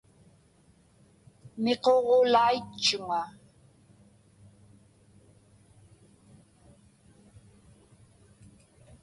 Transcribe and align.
Miquġulaitchuŋa. 1.63 3.23